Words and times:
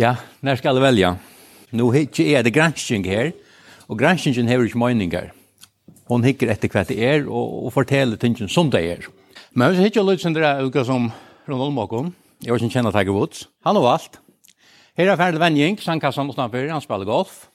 Ja, 0.00 0.16
när 0.40 0.56
ska 0.56 0.68
jag 0.68 0.80
välja? 0.80 1.16
Nu 1.70 1.92
hittar 1.92 2.24
jag 2.24 2.44
det 2.44 2.50
granskning 2.50 3.04
här. 3.04 3.32
Och 3.86 3.98
granskningen 3.98 4.48
har 4.48 4.64
inte 4.64 4.78
meningar. 4.78 5.32
Hon 6.04 6.24
hickar 6.24 6.46
efter 6.46 6.68
kvart 6.68 6.88
det 6.88 7.04
är 7.04 7.28
och, 7.28 7.66
och 7.66 7.72
fortäller 7.72 8.16
tingen 8.16 8.48
som 8.48 8.70
det 8.70 8.92
är. 8.92 9.06
Men 9.50 9.76
så 9.76 9.82
hittar 9.82 10.00
jag 10.00 10.06
lite 10.06 10.22
sådana 10.22 10.40
där 10.40 10.62
uka 10.62 10.84
som 10.84 11.10
från 11.46 11.72
Måkon. 11.72 12.12
Jag 12.38 12.52
var 12.54 12.62
inte 12.62 12.72
känna 12.72 12.92
Tiger 12.92 13.12
Woods. 13.12 13.48
Han 13.64 13.76
har 13.76 13.82
valt. 13.82 14.10
Här 14.96 15.06
är 15.06 15.16
Ferdel 15.16 15.40
Venjink, 15.40 15.80
sandkassan 15.80 16.28
och 16.28 16.34
snabbare. 16.34 16.70
Han 16.70 16.80
spelar 16.80 17.04
golf. 17.04 17.46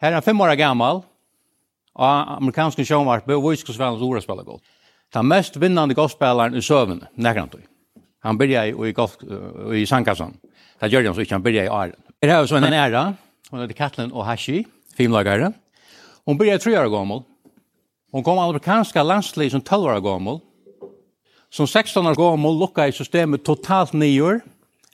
Här 0.00 0.08
är 0.08 0.12
han 0.12 0.22
fem 0.22 0.40
år 0.40 0.54
gammal. 0.54 1.02
Och 1.92 2.06
amerikanska 2.36 2.84
showmark. 2.84 3.28
Och 3.28 3.52
vi 3.52 3.56
ska 3.56 3.72
spela 3.72 3.90
en 3.90 3.96
stora 3.96 4.20
spela 4.20 4.42
golf. 4.42 4.62
Den 5.12 5.28
mest 5.28 5.56
vinnande 5.56 5.94
golfspelaren 5.94 6.54
i 6.54 6.62
sövn. 6.62 7.04
Nägrant. 7.14 7.54
Han 8.28 8.38
började 8.38 8.88
i, 8.88 8.92
golf, 8.92 9.16
i 9.74 9.86
Sankasson. 9.86 10.36
Det 10.80 10.88
gjorde 10.88 11.08
han 11.08 11.14
så 11.14 11.20
inte, 11.20 11.34
han 11.34 11.42
började 11.42 11.66
i 11.66 11.68
Arlen. 11.68 11.96
Det 12.20 12.26
här 12.26 12.40
var 12.40 12.46
så 12.46 12.56
en 12.56 12.64
ära. 12.64 13.14
Hon 13.50 13.60
heter 13.60 13.74
Katlin 13.74 14.12
Ohashi, 14.12 14.66
filmlagare. 14.96 15.52
Hon 16.24 16.38
började 16.38 16.58
tre 16.58 16.78
år 16.78 16.88
gammal. 16.88 17.22
Hon 18.12 18.24
kom 18.24 18.38
amerikanska 18.38 19.02
landslig 19.02 19.50
som 19.50 19.60
12 19.60 19.84
år 19.84 20.00
gammal. 20.00 20.40
Som 21.50 21.66
16 21.66 22.06
år 22.06 22.14
gammal 22.14 22.58
lukkade 22.58 22.88
i 22.88 22.92
systemet 22.92 23.44
totalt 23.44 23.92
nio 23.92 24.40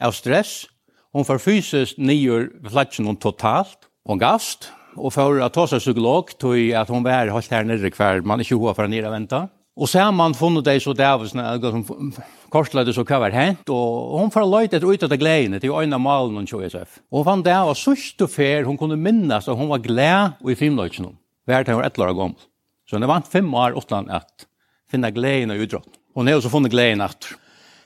av 0.00 0.12
stress. 0.12 0.66
Hon 1.12 1.24
var 1.24 1.38
fysiskt 1.38 1.98
nio 1.98 2.46
flatsen 2.70 3.16
totalt. 3.16 3.90
Hon 4.06 4.18
gavst 4.18 4.70
og 4.94 5.10
for 5.10 5.42
å 5.42 5.50
ta 5.50 5.66
seg 5.66 5.82
psykolog, 5.82 6.30
tog 6.38 6.70
at 6.70 6.90
hun 6.94 7.02
var 7.02 7.34
holdt 7.34 7.50
her 7.50 7.66
nere 7.66 7.90
hver, 7.90 8.22
man 8.22 8.38
ikke 8.46 8.60
hoa 8.60 8.78
for 8.78 8.86
å 8.86 8.92
nere 8.94 9.10
vente. 9.10 9.48
Og 9.74 9.90
så 9.90 10.04
har 10.04 10.12
man 10.14 10.36
funnet 10.38 10.66
det 10.68 10.76
så 10.84 10.94
det 10.94 11.08
som 11.30 12.14
korsleide 12.54 12.94
så 12.94 13.02
hva 13.02 13.18
var 13.24 13.34
hent, 13.34 13.68
og 13.72 14.14
hun 14.20 14.32
får 14.34 14.46
løyt 14.46 14.74
etter 14.76 14.86
ut 14.86 15.04
av 15.04 15.10
det 15.10 15.18
gledene 15.18 15.58
til 15.62 15.74
øyne 15.74 15.98
malen 15.98 16.38
hun 16.38 16.48
kjøy 16.48 16.68
SF. 16.70 17.00
Og 17.10 17.20
hun 17.20 17.28
fant 17.28 17.46
det, 17.46 17.56
og 17.58 18.30
fer 18.30 18.68
hun 18.68 18.78
kunne 18.78 18.98
minnes 19.00 19.48
at 19.48 19.58
hun 19.58 19.70
var 19.72 19.82
gled 19.82 20.38
og 20.40 20.50
i 20.52 20.58
filmløytjen 20.58 21.10
hun. 21.10 21.16
Hver 21.44 21.64
til 21.64 21.74
hun 21.74 21.82
var 21.82 21.90
et 21.90 21.98
år 21.98 22.14
gammel. 22.14 22.38
Så 22.86 22.96
hun 22.96 23.08
vant 23.08 23.28
fem 23.28 23.48
år 23.54 23.76
åtland 23.76 24.12
at 24.12 24.46
finne 24.90 25.10
gledene 25.10 25.56
i 25.56 25.64
utrått. 25.64 25.98
Hun 26.14 26.28
har 26.28 26.38
også 26.38 26.52
funnet 26.52 26.72
gledene 26.72 27.08
etter. 27.08 27.34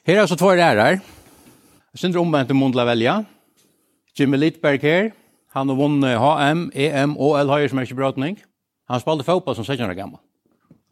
Her 0.05 0.19
er 0.19 0.27
altså 0.27 0.36
två 0.36 0.52
ærer. 0.56 1.00
Sindre 1.96 2.20
omvendt 2.20 2.50
i 2.50 2.55
Mundla 2.55 2.84
velja. 2.84 3.22
Jimmy 4.19 4.36
Littberg 4.36 4.83
her. 4.83 5.11
Han 5.56 5.69
har 5.69 5.77
vunnet 5.77 6.20
HM, 6.20 6.69
EM 6.74 7.16
og 7.16 7.39
L-Høyersmerkjebrøtning. 7.41 8.36
Han 8.89 9.00
spalte 9.00 9.24
fotball 9.24 9.56
som 9.56 9.64
16 9.64 9.89
år 9.89 9.96
gammel. 9.96 10.20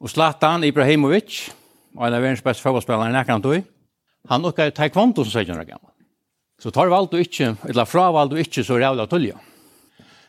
Og 0.00 0.10
Zlatan 0.10 0.64
Ibrahimovic 0.64 1.50
og 1.96 2.06
en 2.06 2.16
av 2.16 2.22
verdens 2.22 2.44
beste 2.44 2.64
fotballspillere 2.64 3.12
nekkan 3.14 3.44
tog, 3.44 3.64
han 4.28 4.42
nokka 4.42 4.68
taekwondo 4.74 5.24
som 5.24 5.40
16 5.40 5.56
år 5.56 5.68
gammel. 5.68 5.92
Så 6.60 6.72
tar 6.72 6.90
valg 6.92 7.10
du 7.12 7.18
ikke, 7.20 7.54
eller 7.68 7.88
fra 7.88 8.08
valg 8.14 8.32
du 8.32 8.40
ikke, 8.40 8.64
så 8.64 8.76
er 8.76 8.82
det 8.82 8.88
jævla 8.88 9.06
tullja. 9.10 9.40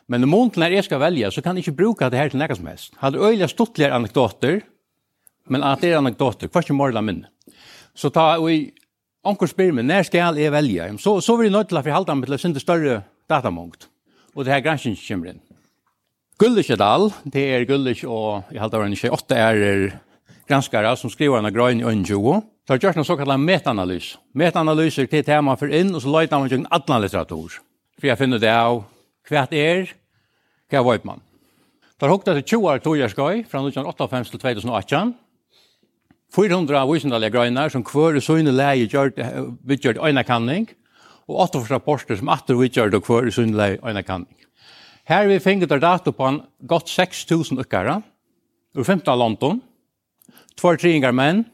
Men 0.08 0.24
om 0.24 0.32
måneden 0.32 0.64
er 0.64 0.76
jeg 0.78 0.86
skal 0.86 1.02
velge, 1.02 1.30
så 1.32 1.44
kan 1.44 1.56
jeg 1.56 1.66
ikke 1.66 1.80
bruke 1.82 2.08
det 2.08 2.20
her 2.20 2.32
til 2.32 2.40
nekka 2.40 2.56
som 2.56 2.68
helst. 2.70 2.92
Jeg 2.94 3.00
hadde 3.02 3.20
øyelig 3.20 3.50
stortligere 3.52 3.96
anekdoter, 3.96 4.62
men 5.48 5.64
at 5.64 5.84
det 5.84 5.92
er 5.92 6.00
anekdoter, 6.00 6.48
hva 6.48 6.60
er 6.60 6.68
ikke 6.68 6.76
morla 6.76 7.02
minne. 7.04 7.28
Så 7.96 8.12
ta, 8.14 8.36
og 8.38 8.48
i 8.52 8.70
onker 9.26 9.50
spyr 9.50 9.74
meg, 9.76 9.88
når 9.88 10.08
skal 10.08 10.38
jeg 10.38 10.52
velge? 10.54 10.88
Så, 11.02 11.18
så 11.24 11.36
vil 11.36 11.48
jeg 11.48 11.56
nødt 11.56 11.68
til 11.72 11.80
å 11.80 11.84
forholde 11.84 12.16
meg 12.16 12.28
til 12.28 12.38
å 12.38 12.40
sende 12.40 12.62
større 12.62 13.02
datamångt. 13.28 13.88
Og 14.36 14.46
det 14.46 14.54
her 14.54 14.64
gransjen 14.64 14.96
kommer 14.96 15.32
inn. 15.32 15.42
Gullish 16.38 16.70
Dal, 16.78 17.08
det 17.26 17.42
er 17.50 17.66
Gullish 17.66 18.06
og 18.06 18.52
jeg 18.52 18.62
halte 18.62 18.78
av 18.78 18.84
en 18.86 18.94
28 18.94 19.40
er 19.42 19.88
granskare 20.48 20.94
som 20.96 21.12
skriver 21.12 21.38
en 21.38 21.54
grøn 21.54 21.82
i 21.82 21.86
øndsjogo. 21.88 22.40
Så 22.66 22.74
har 22.74 22.82
gjort 22.82 22.98
en 23.00 23.06
såkalt 23.06 23.40
metanalys. 23.40 24.16
Metanalyser 24.36 25.06
til 25.08 25.24
tema 25.24 25.54
for 25.56 25.72
inn, 25.72 25.94
og 25.94 26.02
så 26.04 26.10
løyter 26.12 26.38
man 26.40 26.50
gjennom 26.50 26.68
alle 26.72 27.06
litteratur. 27.06 27.60
For 27.98 28.10
jeg 28.10 28.18
finner 28.20 28.42
det 28.42 28.52
av 28.52 28.82
hva 29.28 29.44
det 29.48 29.62
er, 29.62 29.94
hva 30.68 30.82
vet 30.90 31.06
man. 31.08 31.22
Det 31.98 32.06
har 32.06 32.12
hukket 32.12 32.36
til 32.42 32.58
20 32.60 32.68
år 32.70 32.82
togerskøy, 32.84 33.40
fra 33.48 33.62
1958 33.64 34.30
til 34.34 34.42
2018. 34.42 35.14
400 36.36 36.82
visendalige 36.92 37.32
grønner 37.32 37.72
som 37.72 37.84
hver 37.88 38.18
i 38.18 38.20
søgne 38.20 38.52
leie 38.52 38.84
vidgjørt 39.64 40.02
øynekanning, 40.04 40.68
og 41.28 41.40
8 41.48 41.64
rapporter 41.72 42.16
som 42.20 42.28
atter 42.28 42.56
vi 42.56 42.68
gjør 42.68 42.92
det 42.92 43.00
hver 43.06 43.28
i 43.28 43.32
søgne 43.32 43.56
leie 43.56 43.80
øynekanning. 43.80 44.36
Her 45.08 45.26
vi 45.26 45.40
finner 45.40 45.66
det 45.66 45.80
dato 45.80 46.12
på 46.12 46.28
en 46.28 46.42
godt 46.68 46.92
6.000 46.92 47.64
ukkara, 47.64 48.02
ur 48.76 48.84
15 48.84 49.18
London, 49.18 49.62
Två 50.58 50.76
treningar 50.76 51.14
menn, 51.14 51.44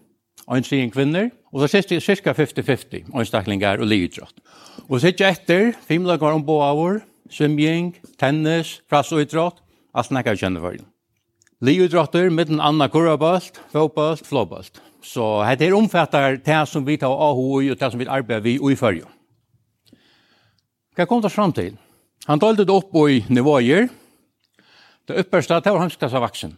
en 0.49 0.65
trening 0.65 0.93
kvinner, 0.93 1.31
og 1.53 1.63
så 1.63 1.71
sist 1.71 1.93
cirka 2.03 2.35
50-50, 2.35 3.11
anstaklingar 3.15 3.81
og 3.81 3.89
lividrott. 3.89 4.35
Og 4.89 5.01
så 5.01 5.13
ikke 5.13 5.29
etter, 5.31 5.71
fimlag 5.87 6.21
var 6.21 6.35
om 6.37 6.45
boavur, 6.45 7.01
swimming, 7.31 7.95
tennis, 8.21 8.81
frassutdrott, 8.91 9.63
alt 9.95 10.11
nekka 10.11 10.35
vi 10.35 10.43
kjenner 10.43 10.65
for. 10.65 10.81
med 12.29 12.37
midden 12.37 12.61
anna 12.61 12.89
kurabalt, 12.89 13.61
fotbalt, 13.73 14.27
flåbalt. 14.27 14.81
Så 15.05 15.45
det 15.59 15.69
er 15.69 15.77
omfattar 15.77 16.37
det 16.37 16.69
som 16.69 16.85
vi 16.85 16.97
tar 16.97 17.13
av 17.13 17.39
og 17.39 17.63
det 17.79 17.91
som 17.93 18.01
vi 18.01 18.09
arbeider 18.09 18.43
vi 18.45 18.59
og 18.59 18.73
i 18.73 18.77
fyrju. 18.77 19.07
Hva 20.97 21.07
kom 21.07 21.23
det 21.23 21.33
fram 21.33 21.53
til? 21.53 21.77
Han 22.27 22.41
talte 22.41 22.65
det 22.65 22.73
opp 22.73 22.95
i 23.11 23.25
nivåer. 23.29 23.89
Det 25.07 25.19
upperste, 25.21 25.61
det 25.61 25.73
var 25.73 25.81
han 25.81 25.91
som 25.91 26.23
vaksen. 26.23 26.57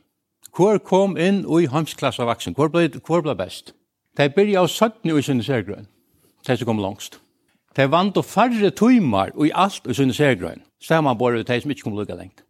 Hvor 0.57 0.79
kom 0.81 1.19
inn 1.21 1.43
i 1.45 1.67
heimsklassa 1.69 2.25
vaksen? 2.25 2.55
Hvor 2.57 2.71
ble, 2.73 2.89
hvor 3.05 3.21
ble 3.21 3.35
best? 3.37 3.75
De 4.17 4.29
byrja 4.33 4.63
av 4.65 4.71
17 4.73 5.13
i 5.13 5.23
sinne 5.23 5.45
sergrøn. 5.45 5.89
De 6.47 6.57
som 6.57 6.69
kom 6.69 6.81
langst. 6.81 7.19
De 7.77 7.85
vant 7.93 8.17
og 8.17 8.25
færre 8.25 8.71
tøymar 8.73 9.35
i 9.45 9.51
alt 9.53 9.85
i 9.85 9.97
sinne 9.97 10.17
sergrøn. 10.17 10.63
Stemmer 10.81 11.19
bare 11.19 11.43
de 11.45 11.59
som 11.61 11.73
ikke 11.73 11.85
kom 11.85 11.97
lukka 11.99 12.17
lengt. 12.17 12.41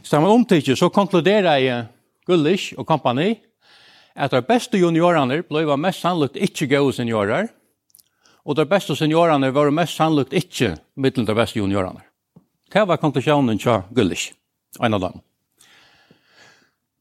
Stemmer 0.00 0.32
omtidje, 0.32 0.76
så 0.76 0.88
konkluderer 0.88 1.58
jeg 1.60 1.86
Gullish 2.26 2.72
og 2.78 2.86
kompani 2.88 3.34
at 4.16 4.32
de 4.32 4.40
beste 4.44 4.80
juniorene 4.80 5.42
ble 5.48 5.76
mest 5.76 6.00
sannlukt 6.00 6.36
ikke 6.36 6.70
gode 6.72 6.94
seniorer, 6.96 7.50
og 8.44 8.56
de 8.56 8.64
beste 8.68 8.96
seniorene 8.96 9.52
var 9.52 9.70
mest 9.70 9.96
sannlukt 9.96 10.32
ikke 10.32 10.76
middelen 10.96 11.28
de 11.28 11.36
beste 11.36 11.60
juniorene. 11.60 12.00
Det 12.72 12.88
var 12.88 12.96
konklusjonen 12.96 13.60
til 13.60 13.84
Gullish, 13.92 14.32
en 14.80 14.94
av 14.94 15.04
dem. 15.04 15.20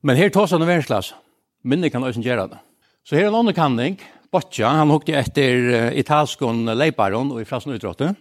Men 0.02 0.18
her 0.18 0.32
tar 0.34 0.50
han 0.50 0.66
verdensklass. 0.66 1.14
Minne 1.62 1.92
kan 1.94 2.04
også 2.04 2.24
gjøre 2.26 2.48
det. 2.50 2.60
Så 3.06 3.16
her 3.16 3.28
er 3.28 3.30
en 3.30 3.38
annen 3.44 3.54
kanning. 3.54 4.00
Boccia, 4.34 4.72
han 4.74 4.90
hukte 4.90 5.14
etter 5.14 5.92
italskon 6.00 6.64
leiparon 6.74 7.34
og 7.36 7.42
i 7.42 7.46
frasen 7.46 7.76
utrottet. 7.76 8.18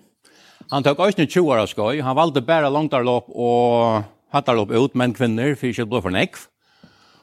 Han 0.71 0.85
tok 0.85 1.01
også 1.01 1.25
20 1.25 1.49
år 1.49 1.63
av 1.63 1.71
skoj. 1.71 2.03
Han 2.05 2.19
valgte 2.19 2.45
bare 2.45 2.69
langtarlopp 2.69 3.31
og 3.33 4.05
hattarlopp 4.35 4.75
ut, 4.77 4.95
men 4.99 5.15
kvinner, 5.17 5.55
for 5.57 5.71
ikke 5.71 5.89
blå 5.89 6.03
for 6.05 6.15
nekv. 6.15 6.45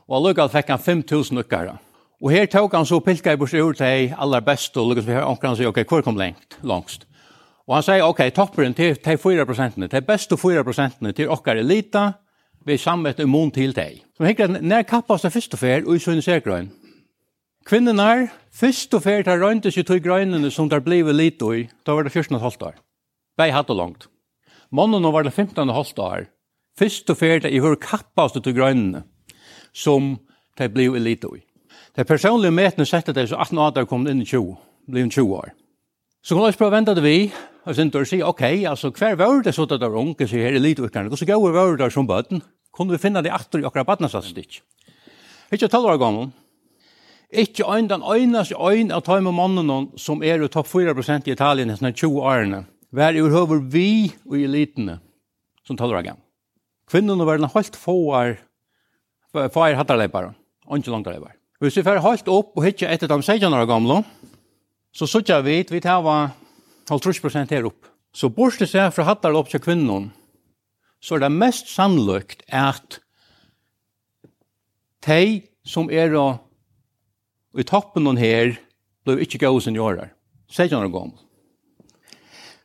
Og 0.07 0.17
allukalt 0.19 0.55
fikk 0.55 0.73
han 0.73 0.81
5.000 0.81 1.43
ukkara. 1.43 1.77
Og 2.17 2.33
her 2.33 2.47
tok 2.49 2.73
han 2.73 2.87
så 2.87 2.97
pilka 3.03 3.35
i 3.35 3.37
bors 3.37 3.53
ur 3.53 3.77
til 3.77 4.13
aller 4.17 4.41
best, 4.41 4.73
og 4.79 4.89
lukkast 4.89 5.07
vi 5.07 5.19
her 5.19 5.27
omkring 5.27 5.53
og 5.53 5.59
sier, 5.59 5.69
ok, 5.69 5.83
hvor 5.85 6.01
kom 6.01 6.17
lengt, 6.17 6.57
langst? 6.65 7.05
Og 7.67 7.77
han 7.77 7.85
sier, 7.85 8.07
ok, 8.07 8.23
topperen 8.33 8.73
til, 8.73 8.97
til 9.03 9.19
4 9.21 9.45
prosentene, 9.45 9.91
til 9.91 10.07
beste 10.07 10.39
4 10.39 10.63
prosentene, 10.65 11.13
til 11.13 11.29
okkar 11.29 11.61
elita, 11.61 12.07
vi 12.67 12.77
samvet 12.77 13.21
immun 13.23 13.51
til 13.55 13.71
deg. 13.75 14.01
Som 14.17 14.27
hikker 14.27 14.49
at 14.49 14.63
nær 14.63 14.83
kappas 14.87 15.23
det 15.23 15.31
første 15.33 15.57
fer 15.59 15.85
og 15.85 15.95
i 15.95 16.03
sønne 16.03 16.23
segrøyn. 16.25 16.69
Kvinnen 17.67 17.99
er 17.99 18.27
første 18.55 18.99
og 18.99 19.03
fer 19.03 19.25
tar 19.27 19.41
røyntes 19.41 19.77
i 19.79 19.83
tog 19.87 20.03
grøynene 20.03 20.51
som 20.51 20.69
der 20.71 20.83
blei 20.83 21.01
litt 21.03 21.41
i, 21.43 21.67
da 21.85 21.95
var 21.95 22.07
det 22.07 22.13
14 22.13 22.35
og 22.35 22.43
halvt 22.43 22.63
år. 22.69 22.75
Bei 23.37 23.51
hatt 23.51 23.69
og 23.69 23.79
langt. 23.79 24.07
Mannen 24.71 25.03
var 25.03 25.23
det 25.23 25.33
15 25.33 25.69
og 25.69 25.75
halvt 25.75 25.99
år. 25.99 26.27
Første 26.77 27.15
fer 27.15 27.41
fer 27.41 27.49
i 27.49 27.59
hver 27.59 27.75
kappas 27.75 28.35
det 28.35 28.43
tog 28.43 28.55
grøynene 28.55 29.03
som 29.73 30.17
der 30.57 30.69
blei 30.69 30.87
litt 30.99 31.25
i. 31.25 31.43
Det 31.95 32.07
personlige 32.07 32.51
metene 32.51 32.85
sette 32.85 33.13
det 33.13 33.29
så 33.29 33.37
18 33.37 33.57
år 33.57 33.85
kom 33.89 34.07
inn 34.07 34.21
i 34.21 34.25
20, 34.25 34.55
blei 34.87 35.07
20 35.09 35.33
år. 35.33 35.53
Så 36.23 36.35
kan 36.35 36.45
vi 36.45 36.57
prøve 36.57 36.71
å 36.71 36.75
vente 36.75 36.95
det 36.95 37.03
vi, 37.03 37.31
og 37.65 37.75
sin 37.75 37.89
dør 37.91 38.05
sier, 38.07 38.25
ok, 38.27 38.43
altså 38.67 38.91
hver 38.91 39.15
var 39.19 39.41
det 39.43 39.53
så 39.55 39.65
det 39.65 39.79
var 39.81 39.95
unge, 39.99 40.27
sier 40.27 40.47
her 40.47 40.55
i 40.55 40.61
Lidvikerne, 40.61 41.11
og 41.11 41.19
så 41.19 41.27
gav 41.27 41.41
var 41.41 41.77
det 41.77 41.91
som 41.93 42.07
bøten, 42.07 42.41
kunne 42.77 42.93
vi 42.93 43.01
finne 43.01 43.23
det 43.25 43.33
aftur 43.33 43.61
i 43.61 43.65
akkurat 43.67 43.87
badnasatstikk. 43.89 44.61
Ikke 45.53 45.69
tolv 45.71 45.89
år 45.89 45.99
gammel, 46.01 46.29
ikke 47.27 47.65
ein 47.67 47.89
den 47.89 48.05
øyneste 48.05 48.55
øyn 48.55 48.93
av 48.95 49.03
tøyme 49.03 49.33
mannen 49.35 49.89
som 49.99 50.23
er 50.23 50.43
i 50.43 50.47
topp 50.51 50.69
4% 50.69 51.27
i 51.27 51.33
Italien 51.35 51.71
i 51.73 51.75
20 51.75 52.21
årene, 52.21 52.65
Vær 52.91 53.11
i 53.11 53.19
høver 53.19 53.59
vi 53.67 54.13
og 54.29 54.37
elitene 54.39 55.01
som 55.67 55.75
tolv 55.75 55.97
år 55.97 56.05
gammel. 56.05 56.23
Kvinnerne 56.87 57.25
var 57.27 57.37
den 57.37 57.51
helt 57.51 57.75
få 57.75 57.97
er 58.15 58.37
få 59.33 59.43
er 59.43 59.49
fåar 59.51 59.75
og 59.75 60.77
ikke 60.77 60.91
langt 60.91 61.07
leipere. 61.07 61.35
Hvis 61.59 61.77
vi 61.77 61.83
får 61.83 61.99
holdt 61.99 62.27
opp 62.29 62.55
og 62.55 62.63
hitje 62.63 62.87
etter 62.87 63.07
de 63.07 63.21
16 63.21 63.53
år 63.53 63.65
gamle, 63.67 64.03
så 64.93 65.07
sutja 65.07 65.41
vi, 65.41 65.65
vi 65.69 65.79
tar 65.79 66.01
50% 66.87 67.51
her 67.51 67.65
opp. 67.65 67.85
Så 68.13 68.29
borste 68.29 68.65
seg 68.65 68.93
fra 68.93 69.03
hattarleipar 69.03 69.51
til 69.51 69.61
kvinnerne, 69.61 70.11
så 71.01 71.15
er 71.15 71.25
det 71.25 71.31
mest 71.31 71.69
sannløkt 71.69 72.43
at 72.47 72.99
de 75.07 75.41
som 75.67 75.91
er 75.91 76.15
i 77.57 77.63
toppen 77.63 78.07
av 78.07 78.17
her, 78.19 78.57
blir 79.05 79.23
ikke 79.23 79.39
gode 79.45 79.63
seniorer. 79.63 80.11
Sier 80.51 80.67
ikke 80.67 80.79
noen 80.79 80.93
gammel. 80.93 81.19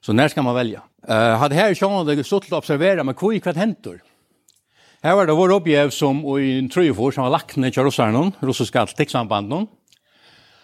Så 0.03 0.13
när 0.13 0.29
ska 0.29 0.43
man 0.43 0.55
välja? 0.55 0.83
Eh 1.09 1.15
uh, 1.15 1.37
hade 1.37 1.55
här 1.55 1.75
sjön 1.75 2.07
det 2.07 2.25
stått 2.25 2.45
att 2.45 2.53
observera 2.53 3.05
men 3.05 3.15
hur 3.21 3.39
kvart 3.39 3.57
händer. 3.57 4.03
Här 5.03 5.15
var 5.15 5.27
det 5.27 5.33
vår 5.33 5.53
uppgiv 5.53 5.91
som 5.91 6.39
i 6.39 6.59
en 6.59 6.69
tröjfor 6.69 7.11
som 7.11 7.23
var 7.23 7.31
lagt 7.31 7.57
ner 7.57 7.73
Jerusalem, 7.77 8.33
russiska 8.41 8.81
alltiksambanden. 8.81 9.67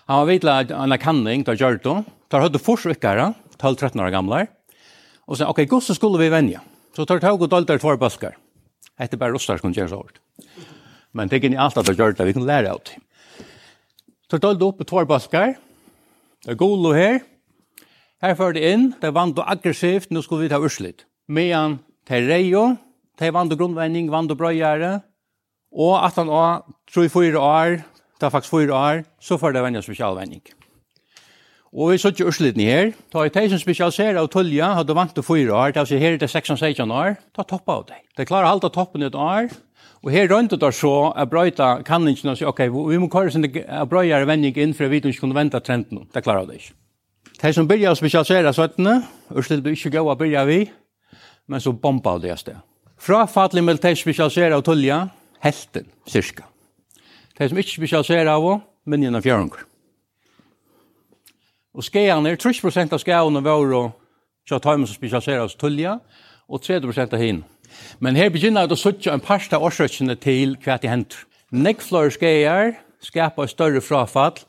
Han 0.07 0.19
var 0.19 0.27
vidla 0.27 0.61
en 0.61 0.99
kanning 0.99 1.45
där 1.45 1.55
gjort 1.55 1.83
då. 1.83 2.05
Tar 2.29 2.41
hade 2.41 2.59
forsvickare, 2.59 3.33
12-13 3.59 4.07
år 4.07 4.11
gamla. 4.11 4.47
Och 5.27 5.37
sen 5.39 5.47
okej, 5.47 5.67
okay, 5.71 5.95
skulle 5.95 6.19
vi 6.19 6.29
vänja. 6.29 6.61
Så 6.99 7.05
tar 7.07 7.21
tåg 7.23 7.43
og 7.47 7.51
dolder 7.51 7.79
två 7.79 7.93
buskar. 7.97 8.33
Hette 8.99 9.17
bara 9.17 9.31
russar 9.31 9.59
som 9.59 9.73
gör 9.73 9.87
så 9.87 9.97
hårt. 9.97 10.19
Men 11.13 11.29
det 11.29 11.41
kan 11.41 11.53
inte 11.53 11.61
alltid 11.61 11.91
att 11.91 11.99
göra 11.99 12.13
det, 12.13 12.25
vi 12.25 12.33
kan 12.33 12.47
lära 12.47 12.73
av 12.73 12.81
det. 12.85 12.99
Så 14.31 14.39
dolder 14.39 14.67
upp 14.67 14.87
två 14.87 15.05
baskar. 15.05 15.55
Det 16.45 16.51
är 16.51 16.55
golo 16.55 16.93
här. 16.93 17.21
Her 18.21 18.35
fører 18.35 18.53
det 18.53 18.73
inn, 18.73 18.89
det 18.99 19.07
er 19.07 19.15
vant 19.15 19.39
og 19.39 19.47
aggressivt, 19.47 20.11
nå 20.11 20.25
skal 20.27 20.41
vi 20.43 20.49
ta 20.51 20.59
urslit. 20.59 21.05
Medan 21.29 21.79
det 22.11 22.19
reio, 22.27 22.77
det 23.19 23.31
vant 23.31 23.53
og 23.55 23.61
grunnvending, 23.61 24.11
vant 24.11 24.33
og 24.35 24.41
brøyere, 24.41 25.03
og 25.71 25.95
at 26.03 26.19
han 26.19 26.27
også, 26.27 26.75
tror 26.91 27.07
jeg 27.07 27.13
fyra 27.15 27.39
år, 27.39 27.77
det 28.19 28.27
er 28.27 28.35
faktisk 28.35 28.51
fyra 28.51 28.75
år, 28.75 29.05
så 29.23 29.39
fyrir 29.39 29.55
det 29.55 29.63
vennja 29.63 29.83
spesialvending. 29.87 30.43
Og 31.73 31.93
vi 31.93 31.99
sitter 32.01 32.29
urslitene 32.31 32.65
her. 32.65 32.93
Ta 33.13 33.27
i 33.27 33.49
som 33.51 33.61
spesialiserer 33.61 34.17
av 34.21 34.31
Tullja, 34.33 34.73
hadde 34.79 34.97
vant 34.97 35.13
til 35.15 35.27
fyra 35.27 35.67
år, 35.67 35.73
det 35.77 35.85
vil 35.91 36.01
her 36.01 36.17
er 36.17 36.21
det 36.23 36.31
16-16 36.31 36.93
år, 36.93 37.19
ta 37.37 37.45
toppa 37.45 37.81
av 37.81 37.89
deg. 37.91 38.05
Det 38.17 38.27
klarer 38.29 38.49
alt 38.49 38.65
av 38.65 38.73
toppen 38.73 39.05
et 39.05 39.15
år, 39.15 39.51
og 40.03 40.11
her 40.15 40.29
rundt 40.31 40.55
det 40.57 40.75
så 40.75 41.13
at 41.13 41.29
brøyta 41.29 41.83
kanningene 41.85 42.33
og 42.33 42.39
sier, 42.39 42.49
ok, 42.49 42.63
vi 42.71 43.01
må 43.03 43.11
køre 43.13 43.35
sin 43.35 43.45
brøyere 43.91 44.27
vending 44.27 44.57
inn 44.57 44.75
for 44.75 44.89
å 44.89 44.93
ikke 44.95 45.09
om 45.09 45.13
vi 45.13 45.21
kunne 45.21 45.37
vente 45.37 45.61
trenden. 45.61 46.07
Det 46.15 46.25
klarer 46.25 46.47
av 46.47 46.49
det 46.49 46.63
ikke. 46.63 46.77
De 47.39 47.53
som 47.55 47.69
byrja 47.71 47.93
å 47.93 47.99
spesialisere 47.99 48.53
svettene, 48.55 48.97
urslitene 49.31 49.67
blir 49.67 49.77
ikke 49.77 49.93
gode 49.99 50.17
å 50.17 50.19
byrja 50.19 50.45
vi, 50.49 50.63
men 51.49 51.61
så 51.61 51.73
bomba 51.73 52.17
av 52.17 52.25
det 52.25 52.39
sted. 52.41 52.57
Fra 52.99 53.27
fatlig 53.31 53.63
med 53.63 53.79
de 53.83 53.95
spesialisere 53.95 54.57
av 54.57 54.65
Tullja, 54.67 55.05
helten, 55.45 55.87
cirka. 56.09 56.49
De 57.39 57.47
som 57.47 57.61
ikke 57.61 57.77
spesialisere 57.77 58.33
av, 58.33 58.49
men 58.89 59.05
gjennom 59.05 59.23
fjørunger. 59.23 59.68
Og 61.79 61.87
skeiene, 61.87 62.35
30% 62.35 62.97
av 62.97 62.99
skeiene 62.99 63.45
var 63.45 63.75
og 63.79 63.93
ta 64.49 64.59
tøymen 64.59 64.89
som 64.89 64.97
spesialiserer 64.99 65.45
oss 65.45 65.55
tullja, 65.55 66.01
og 66.51 66.65
30% 66.65 67.15
av 67.15 67.23
hin. 67.23 67.45
Men 68.03 68.17
her 68.19 68.33
begynner 68.35 68.67
det 68.67 68.75
å 68.75 68.81
suttje 68.81 69.13
en 69.13 69.23
parst 69.23 69.53
av 69.55 69.63
årsøkene 69.63 70.17
til 70.19 70.57
hva 70.65 70.79
det 70.83 70.91
henter. 70.91 71.21
Nekk 71.55 71.85
flere 71.85 72.11
skeier 72.11 72.75
skapar 73.05 73.47
større 73.47 73.83
frafall, 73.85 74.41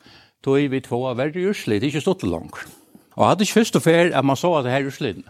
tog 0.42 0.72
vi 0.72 0.82
två 0.82 1.04
av 1.12 1.20
verre 1.20 1.52
urslit, 1.52 1.86
ikke 1.86 2.02
stått 2.02 2.26
langt. 2.26 2.64
Og 3.20 3.28
hadde 3.28 3.46
ikke 3.46 3.60
først 3.60 3.78
og 3.78 3.84
fer 3.84 4.14
at 4.16 4.26
man 4.26 4.40
så 4.40 4.56
at 4.58 4.66
det 4.66 4.74
her 4.74 4.88
urslitene. 4.88 5.30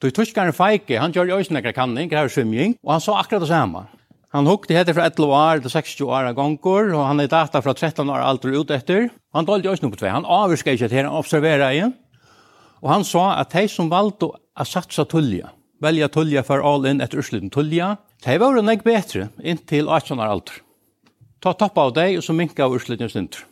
Tog 0.00 0.14
tyskaren 0.16 0.54
Feike, 0.56 1.00
han 1.00 1.12
gjør 1.12 1.32
jo 1.32 1.40
også 1.40 1.56
nekker 1.56 1.74
kanning, 1.76 2.08
greier 2.12 2.30
svimjing, 2.32 2.78
og 2.84 2.94
han 2.94 3.02
så 3.04 3.18
akkurat 3.18 3.42
det 3.42 3.50
samme. 3.50 3.82
Han 4.30 4.46
hukte 4.46 4.76
hette 4.76 4.94
fra 4.94 5.08
11 5.08 5.32
år 5.34 5.62
til 5.64 5.72
60 5.72 6.02
år 6.06 6.28
av 6.28 6.36
gonger, 6.38 6.92
og 6.94 7.02
han 7.02 7.22
er 7.22 7.30
data 7.30 7.58
fra 7.64 7.72
13 7.74 8.06
år 8.06 8.22
alder 8.22 8.60
ut 8.60 8.70
etter. 8.70 9.08
Han 9.34 9.48
dolde 9.48 9.66
også 9.72 9.82
noe 9.82 9.94
på 9.96 9.98
tvei, 10.04 10.12
han 10.14 10.28
avvirskar 10.28 10.76
ikke 10.76 10.90
til, 10.92 11.08
han 11.08 11.18
observera 11.18 11.72
igjen. 11.74 11.96
Og 12.80 12.92
han 12.92 13.04
sa 13.04 13.24
at 13.40 13.50
de 13.56 13.66
som 13.68 13.90
valgte 13.90 14.30
å 14.30 14.66
satsa 14.66 15.04
tullja, 15.10 15.50
velja 15.82 16.08
tullja 16.14 16.44
for 16.46 16.62
all 16.62 16.86
in 16.86 17.02
etter 17.02 17.18
ursliten 17.20 17.50
tullja, 17.50 17.96
de 18.22 18.38
var 18.38 18.54
jo 18.54 18.62
nek 18.62 18.86
betre 18.86 19.32
inntil 19.42 19.90
18 19.90 20.22
år 20.22 20.34
alder. 20.36 20.62
Ta 21.42 21.56
topp 21.56 21.82
av 21.82 21.94
deg, 21.98 22.20
og 22.20 22.24
så 22.24 22.36
minka 22.36 22.68
av 22.68 22.76
ursliten 22.76 23.10
stinter. 23.10 23.42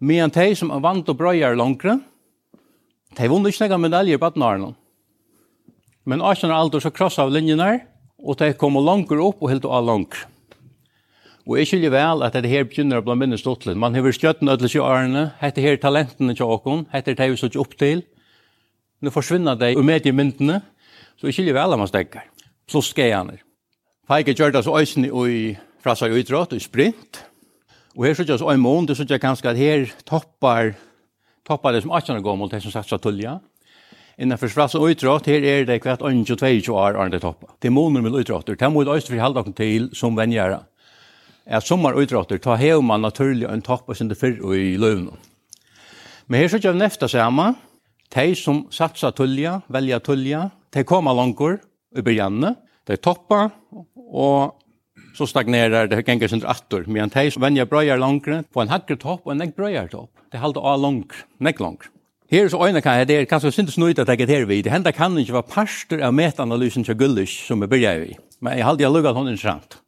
Men 0.00 0.32
de 0.32 0.48
som 0.56 0.72
vant 0.82 1.12
og 1.12 1.18
brøyar 1.18 1.58
langre, 1.58 2.00
de 3.12 3.28
vunnet 3.28 3.52
ikke 3.52 3.68
nek 3.68 3.84
medaljer 3.84 4.18
på 4.18 4.32
18 4.32 4.48
år. 4.48 4.68
Men 6.08 6.24
18 6.24 6.48
år 6.48 6.56
alder 6.56 6.80
så 6.80 6.90
krossa 6.94 7.26
av 7.26 7.34
linjen 7.34 7.60
her, 7.60 7.82
og 8.22 8.38
de 8.38 8.52
kom 8.54 8.78
langer 8.78 9.20
opp 9.22 9.42
og 9.42 9.50
helt 9.50 9.66
av 9.66 9.84
langer. 9.86 10.26
Og 11.42 11.56
jeg 11.58 11.72
skylder 11.72 11.90
vel 11.90 12.22
at 12.22 12.36
det 12.38 12.50
her 12.52 12.66
begynner 12.68 13.00
å 13.00 13.04
bli 13.04 13.16
minne 13.18 13.38
stortlig. 13.38 13.74
Man 13.74 13.96
har 13.96 14.14
skjøtten 14.14 14.50
ødelig 14.52 14.76
i 14.76 14.82
årene, 14.82 15.32
hette 15.40 15.64
her 15.64 15.80
talentene 15.82 16.36
til 16.38 16.46
åkken, 16.46 16.86
hette 16.92 17.16
det 17.18 17.30
vi 17.32 17.40
så 17.40 17.50
opp 17.58 17.74
til. 17.80 18.04
Nå 19.02 19.10
forsvinner 19.10 19.58
de 19.58 19.72
og 19.74 19.82
mediemyndene, 19.84 20.60
så 21.18 21.26
jeg 21.26 21.40
skylder 21.40 21.58
vel 21.58 21.74
at 21.74 21.82
man 21.82 21.90
stekker. 21.90 22.28
Pluss 22.70 22.92
skjene. 22.94 23.40
Feige 24.06 24.36
gjør 24.38 24.54
det 24.54 24.62
så 24.62 24.78
øyne 24.78 25.10
i 25.10 25.42
fra 25.82 25.96
seg 25.98 26.14
idrott, 26.14 26.54
og 26.54 26.62
sprint. 26.62 27.24
Og 27.96 28.06
her 28.06 28.14
sitter 28.14 28.36
jeg 28.36 28.42
så 28.42 28.52
en 28.52 28.62
måned, 28.62 28.92
så 28.92 29.02
sitter 29.02 29.18
jeg 29.18 29.24
kanskje 29.24 29.50
at 29.50 29.58
her 29.58 29.88
toppar, 30.06 30.76
toppar 31.46 31.74
det 31.74 31.82
som 31.82 31.90
18 31.90 32.20
år 32.20 32.22
gammel, 32.24 32.50
det 32.52 32.62
som 32.62 32.70
sagt 32.70 32.88
så 32.88 33.00
tullet. 33.02 33.42
Innanfor 34.22 34.52
sprass 34.52 34.76
og 34.78 34.84
utrått, 34.86 35.26
her 35.26 35.42
er 35.42 35.64
det 35.66 35.80
kvart 35.82 36.04
22 36.04 36.70
år 36.70 36.94
det 37.10 37.24
Toppa. 37.24 37.56
Det 37.58 37.68
er 37.68 37.72
med 37.74 38.14
utråttur, 38.14 38.54
det 38.54 38.68
må 38.70 38.84
vi 38.84 38.90
også 38.90 39.10
forhalda 39.10 39.40
oss 39.40 39.54
til 39.56 39.88
som 39.94 40.16
vennjæra. 40.16 40.62
Är 41.46 41.60
sommar 41.60 41.94
utråttur, 41.94 42.38
ta 42.38 42.54
hev 42.54 42.82
man 42.82 43.02
naturlig 43.02 43.48
en 43.50 43.62
toppa 43.62 43.94
sin 43.94 44.08
det 44.08 44.16
fyrr 44.16 44.38
og 44.44 44.54
i 44.54 44.76
løvn. 44.76 45.10
Men 46.28 46.40
her 46.40 46.48
så 46.48 46.60
kjøv 46.62 46.76
nefta 46.76 47.08
sama, 47.08 47.54
de 48.14 48.34
som 48.34 48.68
satsa 48.70 49.10
tullja, 49.10 49.60
velja 49.66 49.98
tullja, 49.98 50.50
de 50.70 50.84
koma 50.84 51.12
langkor 51.12 51.58
i 51.96 52.00
byrjanne, 52.00 52.54
de 52.86 52.96
toppa, 52.96 53.50
og 53.96 54.54
så 55.16 55.26
stagnerar 55.26 55.88
det 55.88 56.04
gengar 56.06 56.28
sin 56.28 56.44
rattor, 56.44 56.84
medan 56.86 57.10
de 57.10 57.30
som 57.30 57.42
vennja 57.42 57.66
brøyar 57.66 57.98
langkre, 57.98 58.44
på 58.52 58.62
en 58.62 58.70
hakker 58.70 58.96
topp 59.02 59.26
og 59.26 59.32
en 59.32 59.42
nek 59.42 59.56
brøyar 59.56 59.90
topp, 59.90 60.14
de 60.30 60.38
halda 60.38 60.60
av 60.60 60.78
langkre, 60.78 61.26
nek 61.40 61.58
langkre. 61.58 61.90
Her 62.32 62.48
så 62.48 62.56
øyne 62.64 62.80
kan 62.80 62.96
jeg 62.96 63.08
der, 63.08 63.24
kanskje 63.28 63.50
synes 63.52 63.78
nøyt 63.78 63.98
at 63.98 64.08
jeg 64.08 64.20
er 64.20 64.26
her 64.26 64.46
Det 64.46 64.72
Henta 64.72 64.90
kan 64.90 65.18
ikke 65.18 65.32
være 65.32 65.42
parster 65.42 66.00
av 66.00 66.14
metanalysen 66.14 66.84
til 66.84 66.96
Gullish 66.96 67.46
som 67.46 67.60
vi 67.60 67.66
begynner 67.66 67.98
vi. 67.98 68.16
Men 68.40 68.56
jeg 68.56 68.64
halde 68.64 68.82
jeg 68.82 68.90
lukket 68.90 69.14
hun 69.14 69.28
interessant. 69.28 69.78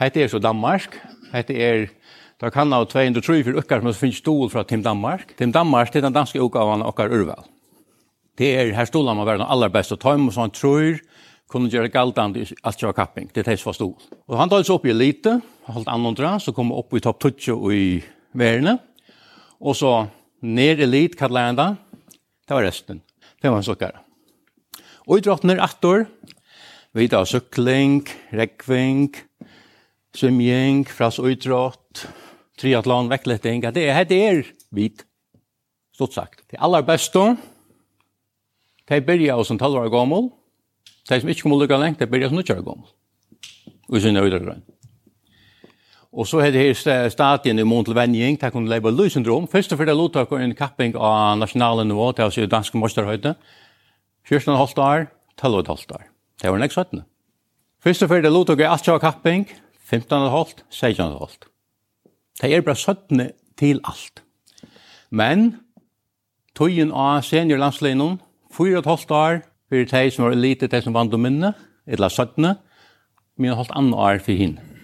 Hette 0.00 0.22
er 0.22 0.28
så 0.28 0.38
Danmark. 0.38 0.96
Hette 1.34 1.54
er, 1.54 1.86
da 2.40 2.48
kan 2.48 2.72
av 2.72 2.86
203 2.86 3.44
for 3.44 3.60
ukker 3.60 3.80
som 3.80 3.92
finnes 3.92 4.16
stol 4.16 4.48
fra 4.50 4.62
Tim 4.64 4.82
Danmark. 4.82 5.36
Tim 5.36 5.52
Danmark 5.52 5.92
til 5.92 6.02
den 6.02 6.12
danske 6.12 6.40
utgaven 6.40 6.82
av 6.82 6.96
urval. 6.96 7.44
Det 8.38 8.56
er, 8.56 8.72
her 8.72 8.84
stolen 8.84 9.16
man 9.16 9.26
være 9.26 9.38
den 9.38 9.50
aller 9.50 9.68
beste 9.68 9.96
tøym, 9.96 10.28
og 10.28 10.34
han 10.34 10.50
tror 10.50 10.96
kunne 11.48 11.68
gjøre 11.68 11.88
galtan 11.88 12.36
i 12.36 12.46
alt 12.64 12.78
kjøy 12.78 12.92
kapping. 12.92 13.28
Det 13.34 13.44
er 13.44 13.50
det 13.50 13.60
som 13.60 13.68
var 13.68 13.74
stol. 13.74 13.94
Og 14.28 14.38
han 14.38 14.48
tar 14.48 14.56
tals 14.56 14.70
opp 14.70 14.86
i 14.86 14.90
elite, 14.96 15.42
holdt 15.68 15.88
annan 15.88 16.40
så 16.40 16.52
kom 16.52 16.72
opp 16.72 16.94
i 16.94 17.00
topp 17.00 17.20
20 17.20 17.74
i 17.74 18.02
verden. 18.32 18.78
Og 19.60 19.76
så 19.76 20.06
Ner 20.46 20.78
elit 20.78 21.16
kallar 21.18 21.48
han 21.48 21.58
det. 21.58 21.70
Det 22.46 22.54
var 22.54 22.62
resten. 22.62 23.00
Det 23.42 23.50
var 23.50 23.58
en 23.58 23.66
sukkare. 23.66 24.02
Og 25.06 25.18
i 25.18 25.24
drotten 25.26 25.50
er 25.50 25.62
attor. 25.64 26.04
Vi 26.94 27.08
tar 27.10 27.26
sykling, 27.26 28.06
rekving, 28.30 29.10
svimjeng, 30.14 30.84
fras 30.86 31.18
utrott, 31.18 32.06
triathlon, 32.60 33.10
vekkletting. 33.10 33.64
Det 33.74 33.88
er 33.90 34.06
det 34.06 34.20
er 34.22 34.40
vit. 34.70 35.02
Stort 35.96 36.14
sagt. 36.14 36.44
Det 36.50 36.62
aller 36.62 36.86
beste. 36.86 37.24
De 38.86 39.02
byrja 39.02 39.42
som 39.44 39.58
12 39.58 39.82
år 39.82 39.90
gammel. 39.90 40.30
De 41.10 41.20
som 41.20 41.28
ikke 41.28 41.42
kommer 41.42 41.58
lukka 41.58 41.78
lengt, 41.80 41.98
de 41.98 42.06
byrja 42.06 42.30
som 42.30 42.38
9 42.38 42.54
år 42.54 42.62
gammel. 42.62 42.88
Og 43.88 44.00
sin 44.02 44.16
øydergrønn. 44.16 44.62
Og 46.16 46.24
så 46.24 46.40
hadde 46.40 46.58
her 46.58 47.08
stadien 47.12 47.58
i 47.58 47.64
mån 47.68 47.84
til 47.84 47.94
vending, 47.94 48.38
det 48.40 48.52
kunne 48.52 48.70
leve 48.72 48.90
løsendrom. 48.90 49.48
Først 49.52 49.72
og 49.72 49.78
fyrir 49.78 49.92
lovtak 49.92 50.30
lottak 50.30 50.44
en 50.44 50.54
kapping 50.56 50.94
av 50.96 51.36
nasjonale 51.38 51.84
nivå, 51.84 52.12
det 52.12 52.22
er 52.22 52.30
altså 52.30 52.46
dansk 52.46 52.74
mosterhøyde. 52.74 53.34
14 54.24 54.56
halvt 54.56 54.78
år, 54.78 55.04
12 55.36 55.66
halvt 55.66 55.92
år. 55.92 56.06
Det 56.42 56.50
var 56.50 56.58
nekst 56.58 56.78
17. 56.78 57.02
Først 57.84 58.02
og 58.02 58.08
fyrir 58.08 58.30
lottak 58.30 58.60
og 58.60 58.72
alt 58.72 59.00
kapping, 59.00 59.48
15 59.84 60.30
halvt, 60.30 60.64
16 60.70 61.04
halvt. 61.04 61.44
Det 62.40 62.54
er 62.54 62.60
bare 62.60 62.76
17 62.76 63.30
til 63.58 63.80
alt. 63.84 64.22
Men, 65.10 65.60
tøyen 66.56 66.92
av 66.92 67.22
seniorlandsleinen, 67.22 68.20
4,5 68.56 69.12
år, 69.12 69.42
fyrir 69.68 69.86
teg 69.86 70.12
som 70.12 70.24
var 70.24 70.32
elite, 70.32 70.68
teg 70.68 70.82
som 70.82 70.96
vant 70.96 71.12
å 71.12 71.20
minne, 71.20 71.52
eller 71.86 72.08
17, 72.08 72.56
men 73.36 73.54
holdt 73.54 73.76
andre 73.76 73.98
år 73.98 74.24
for 74.24 74.32
henne. 74.32 74.75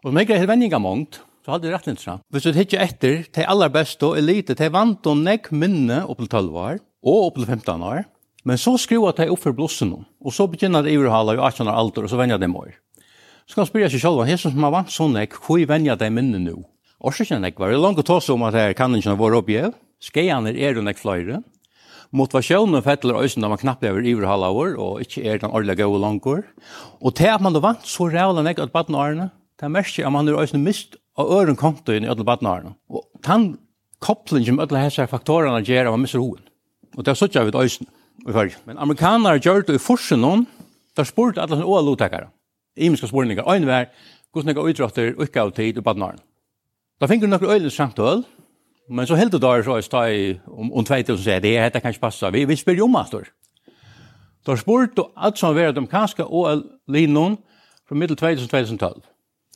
Og 0.00 0.14
meg 0.16 0.30
er 0.32 0.46
venninga 0.48 0.78
mångt, 0.80 1.18
så 1.44 1.52
hadde 1.52 1.66
det 1.66 1.74
rett 1.74 1.88
litt 1.90 2.00
sånn. 2.00 2.22
Hvis 2.32 2.46
du 2.46 2.56
hittir 2.56 2.80
etter, 2.80 3.18
de 3.36 3.44
aller 3.44 3.68
beste 3.72 4.06
og 4.08 4.16
elite, 4.16 4.54
de 4.56 4.68
vant 4.72 5.08
og 5.10 5.18
nekk 5.20 5.50
minne 5.52 5.98
opp 6.08 6.22
til 6.22 6.30
12 6.30 6.56
år, 6.56 6.78
og 7.04 7.26
opp 7.26 7.36
til 7.36 7.44
15 7.44 7.84
år, 7.84 8.06
men 8.48 8.60
så 8.60 8.78
skrua 8.80 9.12
de 9.18 9.26
opp 9.28 9.42
for 9.42 9.56
blossen, 9.56 9.92
og 9.92 10.32
så 10.32 10.46
begynner 10.48 10.86
det 10.86 10.94
i 10.94 11.00
urhala 11.00 11.34
i 11.36 11.42
18 11.42 11.68
år 11.68 11.80
alder, 11.82 12.06
og 12.08 12.12
så 12.12 12.20
venja 12.20 12.38
de 12.40 12.48
mår. 12.48 12.72
Så 13.44 13.58
kan 13.58 13.66
man 13.66 13.68
spyrja 13.68 13.90
seg 13.92 14.00
selv, 14.06 14.22
hva 14.24 14.38
som 14.40 14.64
har 14.64 14.72
vant 14.72 14.94
sånn 14.94 15.16
nekk, 15.18 15.36
hvor 15.44 15.60
venja 15.68 15.98
de 16.00 16.08
minne 16.16 16.40
nå? 16.46 16.56
Og 17.00 17.16
så 17.16 17.26
kjenner 17.28 17.52
jeg 17.52 17.60
var 17.60 17.72
det 17.72 17.80
langt 17.80 18.00
å 18.00 18.06
ta 18.06 18.16
seg 18.24 18.38
om 18.38 18.46
at 18.48 18.56
her 18.56 18.76
kan 18.78 18.96
ikke 18.96 19.18
være 19.20 19.40
oppgjev, 19.42 19.74
skeianer 20.00 20.56
er 20.56 20.80
jo 20.80 20.84
nekk 20.86 21.00
fløyre, 21.00 21.42
motivasjonen 22.16 22.82
fettler 22.82 23.20
øysen 23.20 23.44
når 23.44 23.52
man 23.52 23.60
knappt 23.60 23.84
er 23.86 24.00
iverhalver 24.00 24.78
og 24.80 25.04
ikke 25.04 25.22
er 25.28 25.42
den 25.42 25.52
ordentlige 25.52 25.84
gode 25.84 26.00
langer. 26.02 26.40
Og 27.00 27.14
til 27.16 27.30
at 27.30 27.44
man 27.44 27.54
da 27.54 27.62
vant 27.62 27.84
så 27.86 28.08
rævlig 28.10 28.46
nek 28.46 28.62
at 28.64 28.72
baden 28.72 28.96
årene, 28.98 29.28
det 29.60 29.66
er 29.68 29.72
mest 29.74 29.98
at 30.00 30.12
man 30.12 30.28
er 30.28 30.38
også 30.40 30.58
mist 30.58 30.96
av 31.20 31.28
øren 31.28 31.56
konto 31.56 31.92
inn 31.92 32.06
i 32.06 32.08
alle 32.08 32.24
badnaren. 32.24 32.78
Og 32.88 33.04
den 33.26 33.58
kopplingen 34.00 34.56
med 34.56 34.70
alle 34.72 34.86
disse 34.86 35.04
faktorene 35.06 35.60
gjør 35.60 35.90
at 35.90 35.92
man 35.92 36.00
mister 36.06 36.22
hoen. 36.22 36.40
Og 36.96 37.04
det 37.04 37.12
er 37.12 37.20
sånn 37.20 37.36
at 37.36 37.50
vi 37.50 37.60
øysen 37.60 37.90
i 38.24 38.32
førre. 38.32 38.56
Men 38.64 38.80
amerikanere 38.80 39.42
gjør 39.44 39.66
det 39.68 39.76
i 39.76 39.82
forsen 39.82 40.24
noen, 40.24 40.46
der 40.96 41.04
spurte 41.04 41.42
alle 41.42 41.58
sånne 41.58 41.68
ålottekere. 41.68 42.30
Imiske 42.80 43.10
spurninger. 43.10 43.44
Øyne 43.44 43.68
var, 43.68 43.90
hvordan 44.32 44.56
jeg 44.56 44.72
utrotter 44.72 45.12
ikke 45.12 45.44
av 45.44 45.52
tid 45.52 45.76
i 45.76 45.84
badnaren. 45.84 46.24
Da 47.00 47.08
finner 47.08 47.28
du 47.28 47.34
noen 47.34 47.52
øyne 47.52 47.70
samt 47.70 48.00
øl, 48.00 48.24
men 48.88 49.06
så 49.06 49.20
helt 49.20 49.32
det 49.32 49.42
da 49.44 49.52
er 49.54 49.62
så 49.62 49.76
jeg 49.76 49.84
stod 49.84 50.16
i 50.16 50.24
om, 50.48 50.72
om 50.72 50.84
2000 50.84 51.20
sier, 51.20 51.44
det 51.44 51.52
er 51.56 51.68
heter 51.68 51.84
kanskje 51.84 52.00
passa, 52.00 52.32
vi, 52.32 52.46
vi 52.48 52.56
spør 52.56 52.80
jo 52.80 52.88
om 52.88 52.96
at 52.96 53.12
det. 53.12 53.28
Da 54.46 54.56
spurte 54.56 55.04
alt 55.16 55.38
som 55.38 55.54
var 55.54 55.76
de 55.76 55.86
kanskje 55.86 56.24
OL-linjen 56.24 57.36
fra 57.86 57.94
middel 57.96 58.16
2012. 58.16 59.02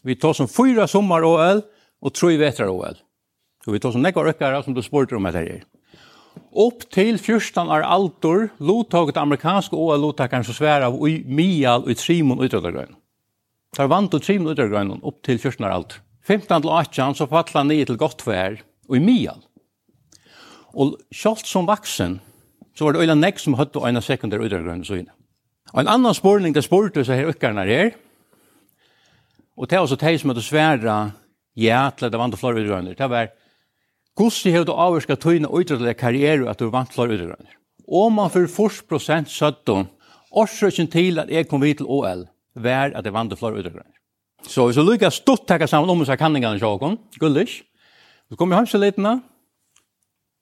Vi 0.04 0.16
tar 0.16 0.32
som 0.36 0.48
fyra 0.48 0.84
sommar-OL 0.88 1.62
og 2.04 2.12
tre 2.12 2.36
vetrar-OL. 2.36 2.98
Så 3.64 3.72
vi 3.72 3.80
tar 3.80 3.94
som 3.94 4.02
nekvar 4.04 4.28
ökkara 4.28 4.60
som 4.62 4.74
du 4.76 4.82
spurte 4.84 5.16
om 5.16 5.26
etter 5.26 5.46
her. 5.48 5.62
Upp 6.52 6.84
till 6.92 7.18
fyrstan 7.18 7.70
år 7.72 7.86
altor 7.88 8.48
lottaget 8.58 9.16
amerikanska 9.16 9.76
OL-lottakaren 9.76 10.44
som 10.44 10.54
svärar 10.54 10.86
av 10.86 11.08
i 11.08 11.24
Mial 11.24 11.84
och 11.84 11.96
Trimon 11.96 12.44
utrådargrön. 12.44 12.94
Tar 13.76 13.86
vant 13.86 14.14
och 14.14 14.22
Trimon 14.22 14.52
utrådargrön 14.52 15.00
upp 15.02 15.22
till 15.22 15.40
fyrstan 15.40 15.66
år 15.66 15.70
altor. 15.70 15.98
15 16.26 16.62
till 16.62 16.70
18 16.70 17.14
så 17.14 17.26
fattlar 17.26 17.60
han 17.60 17.68
ner 17.68 17.84
till 17.84 17.96
Gottvär 17.96 18.62
och 18.88 18.96
i 18.96 19.00
Mial. 19.00 19.38
Och 20.66 20.96
kjallt 21.10 21.46
som 21.46 21.66
vaksen 21.66 22.20
så 22.78 22.84
var 22.84 22.92
det 22.92 22.98
öjla 22.98 23.14
nek 23.14 23.38
som 23.38 23.54
hötte 23.54 23.78
ena 23.78 24.02
sekundär 24.02 24.38
utrådargrön 24.38 24.84
så 24.84 24.96
inne. 24.96 25.12
Og 25.74 25.80
en 25.80 25.88
annan 25.88 26.14
spårning 26.14 26.52
det 26.54 26.62
spårte 26.62 27.02
så 27.04 27.16
her 27.16 27.26
ukkarna 27.32 27.64
her, 27.66 27.90
Og 29.56 29.70
det 29.70 29.76
er 29.76 29.84
også 29.84 29.98
de 30.00 30.18
som 30.18 30.30
hadde 30.30 30.42
sværa 30.42 30.98
ja 31.56 31.90
til 31.94 32.06
at 32.06 32.12
det 32.12 32.20
vant 32.20 32.38
flere 32.38 32.62
utgrønner. 32.62 32.94
Det 32.98 33.10
var 33.10 33.32
Gussi 34.14 34.52
du 34.52 34.70
avvarska 34.72 35.16
tøyna 35.18 35.48
utrettelig 35.50 35.96
karriere 35.98 36.46
at 36.50 36.58
du 36.58 36.70
vant 36.70 36.92
flere 36.94 37.16
utgrønner. 37.16 37.56
Og 37.88 38.12
man 38.12 38.30
for 38.30 38.46
fors 38.46 38.80
prosent 38.82 39.30
søtton, 39.30 39.88
årsøkjen 40.30 40.90
til 40.90 41.18
at 41.18 41.30
jeg 41.30 41.48
kom 41.48 41.62
vid 41.62 41.80
til 41.80 41.86
OL, 41.90 42.26
var 42.54 42.94
at 42.94 43.04
jeg 43.04 43.14
vant 43.14 43.34
flere 43.38 43.58
utgrønner. 43.58 43.94
Så 44.46 44.66
hvis 44.66 44.76
du 44.76 44.84
lykka 44.84 45.10
stort 45.10 45.46
takka 45.48 45.66
sammen 45.66 45.90
om 45.90 46.04
seg 46.06 46.18
kanningene 46.20 46.60
sjåkon, 46.60 46.98
gullish, 47.18 47.64
så 48.28 48.38
kom 48.38 48.52
jeg 48.52 48.60
hans 48.60 48.70
til 48.70 48.84
litena, 48.84 49.18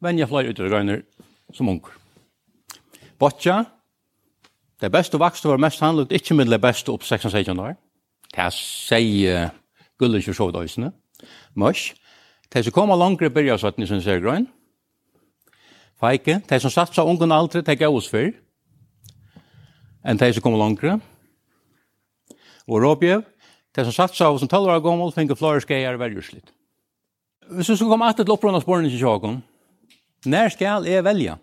jeg 0.04 0.28
flere 0.28 0.52
utgrønner 0.52 1.04
som 1.54 1.68
unger. 1.72 1.96
Botja, 3.18 3.62
det 4.82 4.90
beste 4.92 5.18
vakste 5.18 5.48
var 5.48 5.62
mest 5.62 5.80
handlet, 5.80 6.12
ikke 6.12 6.34
middel 6.34 6.58
beste 6.60 6.92
opp 6.92 7.06
16-16 7.06 7.56
år. 7.62 7.76
Det 8.32 8.48
sier 8.56 9.50
gullet 10.00 10.22
ikke 10.22 10.36
så 10.36 10.48
døysene. 10.54 10.92
Mørs. 11.54 11.92
Det 12.52 12.64
som 12.64 12.74
kommer 12.74 12.98
langere 13.00 13.32
byrja 13.32 13.58
satt 13.60 13.78
ni 13.78 13.86
sin 13.88 14.02
sergrøyn. 14.04 14.46
Feike. 16.00 16.40
Det 16.48 16.60
som 16.62 16.72
satt 16.72 16.94
seg 16.94 17.08
ungen 17.08 17.32
aldri, 17.32 17.62
det 17.64 17.78
gav 17.80 17.94
oss 17.94 18.10
før. 18.10 18.32
Enn 20.04 20.18
det 20.18 20.32
som 20.34 20.44
kommer 20.44 20.60
langere. 20.60 20.98
Og 22.66 22.82
råbjev. 22.82 23.22
Det 23.72 23.86
som 23.86 23.94
satt 23.94 24.16
seg 24.16 24.28
av 24.28 24.40
som 24.40 24.50
12 24.50 24.74
av 24.74 24.82
gommel, 24.84 25.14
finner 25.14 25.38
flere 25.38 25.62
skeier 25.64 25.96
verjuslitt. 26.00 26.50
Hvis 27.52 27.70
du 27.70 27.76
skal 27.76 27.88
komme 27.88 28.08
etter 28.10 28.24
til 28.24 28.34
opprørende 28.34 28.60
spørsmål 28.60 28.90
til 28.90 29.00
Sjagon, 29.00 29.40
når 30.28 30.52
skal 30.54 30.86
jeg 30.86 31.04
velge? 31.04 31.38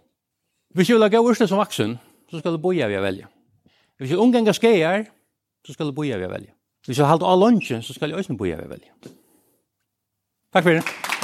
Hvis 0.73 0.89
jeg 0.89 0.97
vil 0.97 1.03
ha 1.03 1.09
gav 1.11 1.25
urslet 1.25 1.49
som 1.49 1.59
vaksen, 1.59 1.97
så 2.29 2.39
skal 2.39 2.53
du 2.53 2.61
boja 2.61 2.87
vi 2.87 3.01
velge. 3.01 3.25
Hvis 3.97 4.13
jeg 4.13 4.21
omganger 4.21 4.55
skeier, 4.55 5.07
så 5.65 5.73
skal 5.73 5.89
du 5.89 5.97
boja 5.97 6.17
vi 6.21 6.29
velge. 6.29 6.53
Hvis 6.89 6.97
jeg 6.97 7.05
hatt 7.05 7.21
all 7.21 7.37
lunsjen, 7.37 7.83
så 7.85 7.93
skal 7.93 8.09
jeg 8.09 8.17
også 8.17 8.33
bo 8.33 8.47
her 8.49 8.65
veldig. 8.65 8.89
Takk 10.49 10.63
for 10.65 10.73
det. 10.73 11.18